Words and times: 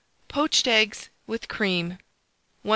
POACHED 0.29 0.67
EGGS, 0.67 1.09
WITH 1.27 1.47
CREAM. 1.47 1.89
1664. 2.65 2.69